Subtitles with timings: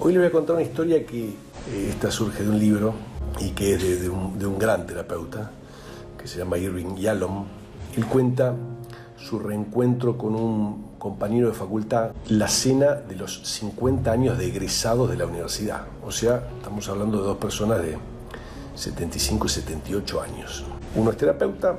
[0.00, 2.94] Hoy le voy a contar una historia que eh, esta surge de un libro
[3.40, 5.52] y que es de, un, de un gran terapeuta
[6.18, 7.44] que se llama Irving Yalom.
[7.96, 8.54] Él cuenta
[9.16, 15.08] su reencuentro con un compañero de facultad, la cena de los 50 años de egresados
[15.08, 15.86] de la universidad.
[16.04, 17.96] O sea, estamos hablando de dos personas de
[18.74, 20.64] 75 y 78 años.
[20.96, 21.78] Uno es terapeuta,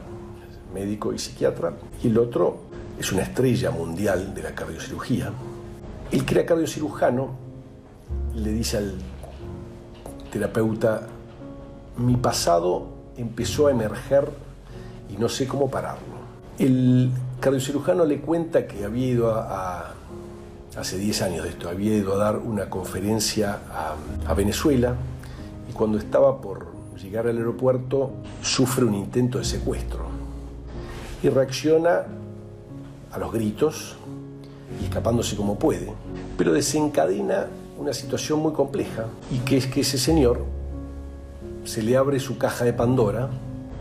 [0.74, 2.60] médico y psiquiatra, y el otro
[2.98, 5.32] es una estrella mundial de la cardiocirugía.
[6.12, 7.45] El que era cardiocirujano
[8.36, 8.94] le dice al
[10.32, 11.08] terapeuta,
[11.98, 14.30] mi pasado empezó a emerger
[15.10, 16.16] y no sé cómo pararlo.
[16.60, 19.94] El cardiocirujano le cuenta que había ido a,
[20.78, 23.96] hace 10 años de esto, había ido a dar una conferencia a,
[24.30, 24.96] a Venezuela
[25.70, 26.68] y cuando estaba por
[27.02, 28.12] llegar al aeropuerto
[28.42, 30.06] sufre un intento de secuestro
[31.24, 32.04] y reacciona
[33.12, 33.96] a los gritos
[34.82, 35.94] y escapándose como puede,
[36.38, 37.48] pero desencadena
[37.78, 40.46] una situación muy compleja y que es que ese señor
[41.66, 43.30] se le abre su caja de Pandora,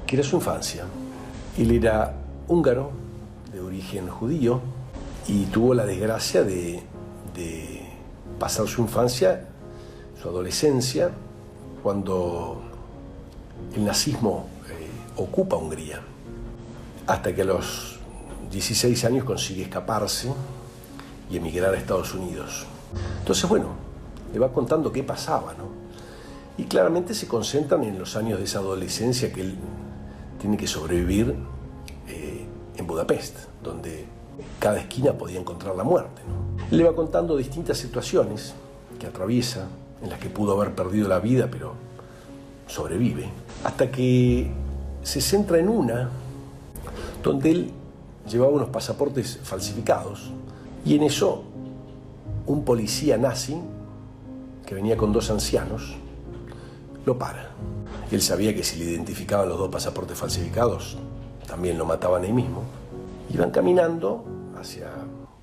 [0.07, 0.85] que era su infancia.
[1.57, 2.15] Él era
[2.49, 2.91] húngaro,
[3.53, 4.61] de origen judío,
[5.29, 6.83] y tuvo la desgracia de,
[8.39, 9.47] pasar su infancia,
[10.21, 11.11] su adolescencia,
[11.83, 12.63] cuando
[13.75, 16.01] el nazismo eh, ocupa Hungría,
[17.07, 17.99] hasta que a los
[18.51, 20.33] 16 años consigue escaparse
[21.31, 22.67] y emigrar a Estados Unidos.
[23.21, 23.84] Entonces, bueno,
[24.35, 25.69] le va contando qué pasaba, ¿no?
[26.59, 29.55] Y claramente se concentran en los años de esa adolescencia que él
[30.41, 31.37] tiene que sobrevivir
[32.09, 32.45] eh,
[32.77, 34.07] en Budapest, donde
[34.59, 36.21] cada esquina podía encontrar la muerte.
[36.73, 38.55] Le va contando distintas situaciones
[38.99, 39.69] que atraviesa,
[40.03, 41.75] en las que pudo haber perdido la vida, pero
[42.67, 43.29] sobrevive,
[43.63, 44.51] hasta que
[45.03, 46.11] se centra en una
[47.23, 47.71] donde él
[48.29, 50.33] llevaba unos pasaportes falsificados
[50.85, 51.45] y en eso
[52.47, 53.57] un policía nazi
[54.67, 55.97] que venía con dos ancianos
[57.05, 57.51] lo para.
[58.11, 60.97] Él sabía que si le identificaban los dos pasaportes falsificados,
[61.47, 62.63] también lo mataban ahí mismo.
[63.33, 64.25] Iban caminando
[64.59, 64.91] hacia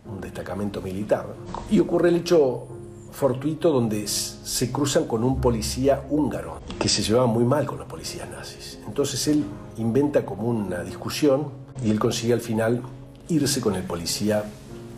[0.05, 1.27] un destacamento militar
[1.69, 2.67] y ocurre el hecho
[3.11, 7.87] fortuito donde se cruzan con un policía húngaro que se llevaba muy mal con los
[7.87, 8.79] policías nazis.
[8.87, 9.43] Entonces él
[9.77, 11.47] inventa como una discusión
[11.83, 12.81] y él consigue al final
[13.27, 14.43] irse con el policía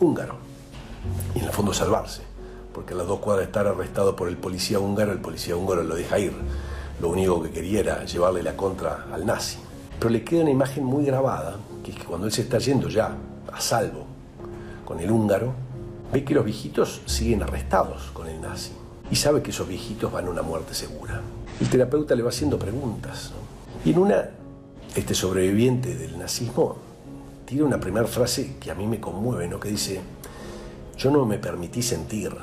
[0.00, 0.36] húngaro
[1.34, 2.22] y en el fondo salvarse,
[2.74, 5.84] porque a las dos cuadras de estar arrestado por el policía húngaro, el policía húngaro
[5.84, 6.32] lo deja ir.
[7.00, 9.58] Lo único que quería era llevarle la contra al nazi.
[9.98, 12.88] Pero le queda una imagen muy grabada, que es que cuando él se está yendo
[12.88, 13.16] ya
[13.52, 14.04] a salvo
[14.84, 15.54] con el húngaro,
[16.12, 18.72] ve que los viejitos siguen arrestados con el nazi
[19.10, 21.20] y sabe que esos viejitos van a una muerte segura.
[21.60, 23.32] El terapeuta le va haciendo preguntas.
[23.84, 24.30] Y en una,
[24.96, 26.76] este sobreviviente del nazismo
[27.46, 29.60] tira una primera frase que a mí me conmueve, ¿no?
[29.60, 30.00] que dice,
[30.96, 32.34] yo no me permití sentir,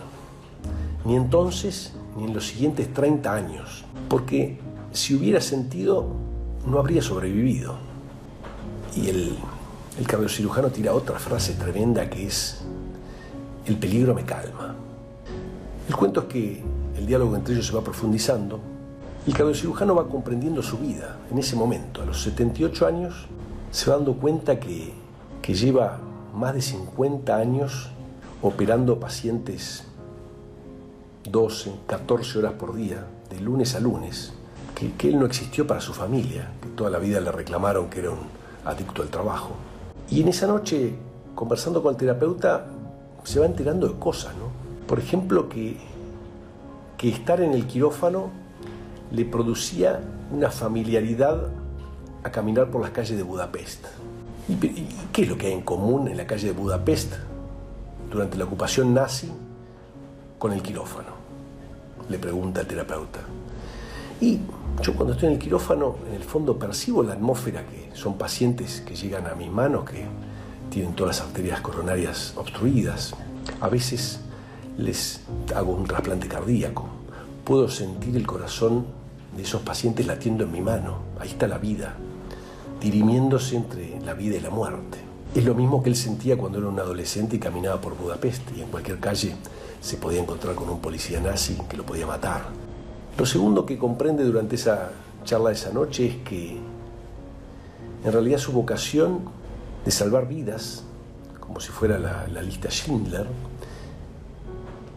[1.05, 4.59] ni entonces ni en los siguientes 30 años, porque
[4.91, 6.07] si hubiera sentido
[6.65, 7.75] no habría sobrevivido.
[8.95, 9.35] Y el,
[9.97, 12.61] el cardiocirujano tira otra frase tremenda que es,
[13.65, 14.75] el peligro me calma.
[15.87, 16.63] El cuento es que
[16.97, 18.59] el diálogo entre ellos se va profundizando.
[19.25, 22.01] El cardiocirujano va comprendiendo su vida en ese momento.
[22.01, 23.27] A los 78 años
[23.71, 24.93] se va dando cuenta que,
[25.41, 25.99] que lleva
[26.35, 27.89] más de 50 años
[28.41, 29.85] operando pacientes
[31.29, 34.33] 12, 14 horas por día, de lunes a lunes,
[34.75, 37.99] que, que, él no existió para su familia, que toda la vida le reclamaron que
[37.99, 38.19] era un
[38.65, 39.51] adicto al trabajo.
[40.09, 40.95] Y en esa noche,
[41.35, 42.65] conversando con el terapeuta,
[43.23, 44.49] se va enterando de cosas, ¿no?
[44.87, 45.77] Por ejemplo, que,
[46.97, 48.29] que estar en el quirófano
[49.11, 50.01] le producía
[50.31, 51.47] una familiaridad
[52.23, 53.85] a caminar por las calles de Budapest.
[54.49, 57.13] ¿Y, y qué es lo que hay en común en la calle de Budapest
[58.11, 59.31] durante la ocupación nazi
[60.41, 61.09] con el quirófano?
[62.09, 63.19] Le pregunta el terapeuta.
[64.19, 64.39] Y
[64.81, 68.81] yo cuando estoy en el quirófano, en el fondo percibo la atmósfera que son pacientes
[68.81, 70.03] que llegan a mis manos, que
[70.71, 73.13] tienen todas las arterias coronarias obstruidas.
[73.59, 74.19] A veces
[74.79, 75.21] les
[75.55, 76.87] hago un trasplante cardíaco.
[77.45, 78.87] Puedo sentir el corazón
[79.37, 80.97] de esos pacientes latiendo en mi mano.
[81.19, 81.93] Ahí está la vida,
[82.81, 85.10] dirimiéndose entre la vida y la muerte.
[85.33, 88.61] Es lo mismo que él sentía cuando era un adolescente y caminaba por Budapest y
[88.61, 89.33] en cualquier calle
[89.79, 92.49] se podía encontrar con un policía nazi que lo podía matar.
[93.17, 94.91] Lo segundo que comprende durante esa
[95.23, 96.57] charla de esa noche es que
[98.03, 99.21] en realidad su vocación
[99.85, 100.83] de salvar vidas,
[101.39, 103.27] como si fuera la, lista Schindler,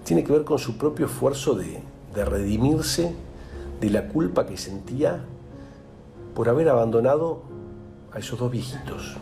[0.05, 1.81] tiene que ver con su propio esfuerzo de,
[2.13, 3.15] de redimirse
[3.81, 5.25] de la culpa que sentía
[6.35, 7.43] por haber abandonado
[8.13, 9.17] a esos dos viejitos.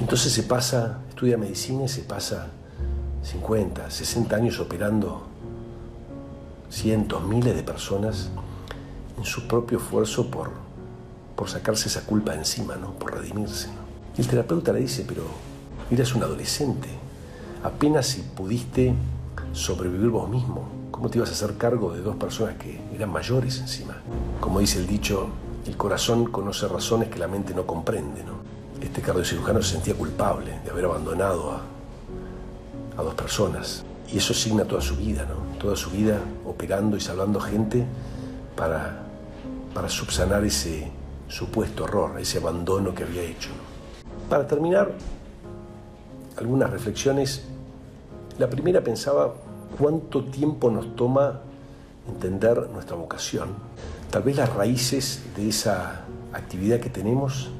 [0.00, 2.48] Entonces se pasa, estudia medicina y se pasa
[3.22, 5.22] 50, 60 años operando
[6.68, 8.30] cientos, miles de personas
[9.16, 10.50] en su propio esfuerzo por,
[11.36, 12.92] por sacarse esa culpa encima, ¿no?
[12.94, 13.68] por redimirse.
[14.18, 15.22] Y el terapeuta le dice, pero
[15.90, 16.88] eras un adolescente,
[17.62, 18.94] apenas si pudiste
[19.52, 23.58] sobrevivir vos mismo, ¿cómo te ibas a hacer cargo de dos personas que eran mayores
[23.60, 23.96] encima?
[24.40, 25.28] Como dice el dicho,
[25.66, 28.24] el corazón conoce razones que la mente no comprende.
[28.24, 28.53] ¿no?
[28.84, 31.62] Este cardiocirujano se sentía culpable de haber abandonado a,
[33.00, 33.82] a dos personas.
[34.12, 35.58] Y eso signa toda su vida, ¿no?
[35.58, 37.86] Toda su vida operando y salvando gente
[38.54, 39.00] para,
[39.72, 40.92] para subsanar ese
[41.28, 43.48] supuesto error, ese abandono que había hecho.
[44.28, 44.92] Para terminar,
[46.36, 47.42] algunas reflexiones.
[48.38, 49.32] La primera pensaba
[49.78, 51.40] cuánto tiempo nos toma
[52.06, 53.48] entender nuestra vocación.
[54.10, 56.02] Tal vez las raíces de esa
[56.34, 57.50] actividad que tenemos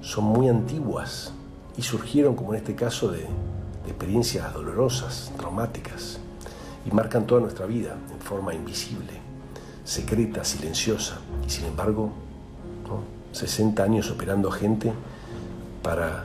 [0.00, 1.32] son muy antiguas
[1.76, 3.26] y surgieron, como en este caso, de,
[3.86, 6.20] experiencias dolorosas, traumáticas,
[6.86, 9.12] y marcan toda nuestra vida en forma invisible,
[9.84, 11.18] secreta, silenciosa.
[11.44, 12.12] Y sin embargo,
[13.32, 14.92] 60 años operando gente
[15.82, 16.24] para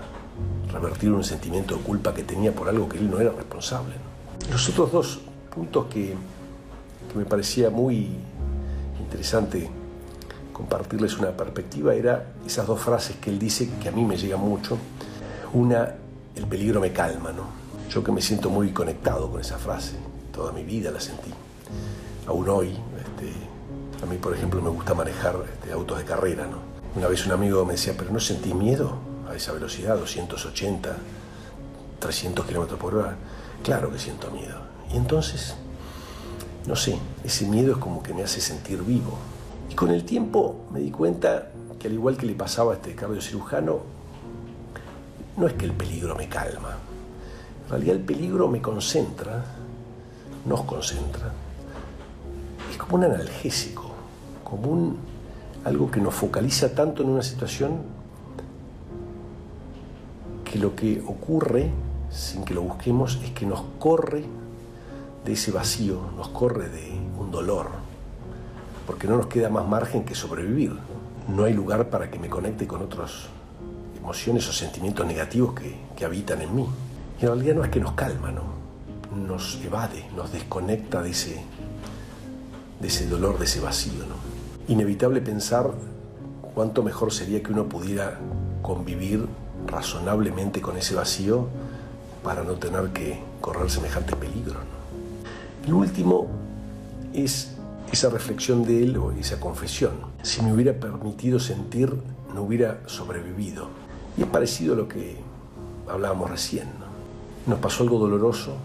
[0.72, 3.96] revertir un sentimiento de culpa que tenía por algo que él no era responsable.
[4.52, 5.20] Los otros dos
[5.54, 6.14] puntos que,
[7.12, 8.10] que me parecía muy
[9.00, 9.70] interesante
[10.56, 14.40] compartirles una perspectiva era esas dos frases que él dice que a mí me llegan
[14.40, 14.78] mucho.
[15.52, 15.96] Una,
[16.34, 17.44] el peligro me calma, ¿no?
[17.90, 19.98] Yo que me siento muy conectado con esa frase,
[20.32, 21.30] toda mi vida la sentí.
[22.26, 23.34] Aún hoy, este,
[24.02, 26.60] a mí por ejemplo me gusta manejar este, autos de carrera, ¿no?
[26.96, 28.96] Una vez un amigo me decía, pero ¿no sentí miedo
[29.30, 30.96] a esa velocidad, 280,
[32.00, 33.18] 300 kilómetros por hora?
[33.62, 34.62] Claro que siento miedo.
[34.94, 35.54] Y entonces,
[36.66, 39.18] no sé, ese miedo es como que me hace sentir vivo.
[39.70, 42.96] Y con el tiempo me di cuenta que al igual que le pasaba a este
[42.96, 43.80] cardiocirujano,
[45.38, 46.78] no es que el peligro me calma,
[47.66, 49.44] en realidad el peligro me concentra,
[50.46, 51.32] nos concentra.
[52.72, 53.92] Es como un analgésico,
[54.44, 54.98] como un,
[55.64, 57.80] algo que nos focaliza tanto en una situación
[60.44, 61.72] que lo que ocurre,
[62.12, 64.24] sin que lo busquemos, es que nos corre
[65.26, 67.68] de ese vacío, nos corre de un dolor,
[68.86, 70.74] porque no nos queda más margen que sobrevivir.
[71.28, 73.28] No hay lugar para que me conecte con otras
[73.98, 76.66] emociones o sentimientos negativos que, que habitan en mí.
[77.20, 78.44] Y en realidad no es que nos calma, ¿no?
[79.16, 81.42] Nos evade, nos desconecta de ese,
[82.80, 84.16] de ese dolor, de ese vacío, ¿no?
[84.68, 85.72] Inevitable pensar
[86.54, 88.20] cuánto mejor sería que uno pudiera
[88.62, 89.28] convivir
[89.68, 91.48] razonablemente con ese vacío
[92.24, 94.54] para no tener que correr semejante peligro.
[94.54, 95.68] ¿no?
[95.68, 96.28] El último
[97.14, 97.55] es
[97.92, 99.94] esa reflexión de él o esa confesión.
[100.24, 101.94] Si me hubiera permitido sentir,
[102.34, 103.70] no hubiera sobrevivido.
[104.18, 105.18] Y es parecido a lo que
[105.88, 106.68] hablábamos recién.
[106.80, 106.86] ¿no?
[107.48, 108.56] nos pasó algo doloroso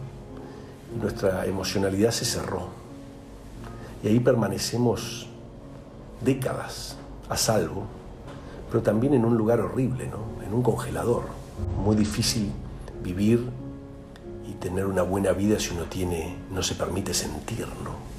[0.95, 2.69] y nuestra emocionalidad se cerró.
[4.03, 5.29] Y ahí permanecemos
[6.25, 6.97] décadas
[7.29, 7.85] a salvo,
[8.71, 10.43] pero también en un lugar horrible, ¿no?
[10.45, 11.25] en un congelador.
[11.85, 12.51] Muy difícil
[13.03, 13.51] vivir
[14.49, 17.67] y tener una buena vida si uno tiene, no se permite sentir.
[17.85, 18.11] ¿no?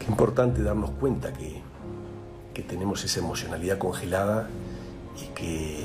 [0.00, 1.62] Qué importante darnos cuenta que,
[2.52, 4.48] que tenemos esa emocionalidad congelada
[5.22, 5.84] y que,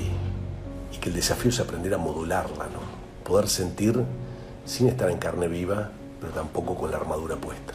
[0.92, 2.64] y que el desafío es aprender a modularla.
[2.64, 2.96] ¿no?
[3.26, 4.00] poder sentir
[4.64, 5.90] sin estar en carne viva,
[6.20, 7.72] pero tampoco con la armadura puesta.